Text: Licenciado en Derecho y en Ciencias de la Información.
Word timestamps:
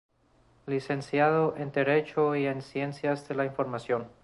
Licenciado 0.65 1.55
en 1.57 1.71
Derecho 1.71 2.35
y 2.35 2.47
en 2.47 2.63
Ciencias 2.63 3.27
de 3.27 3.35
la 3.35 3.45
Información. 3.45 4.07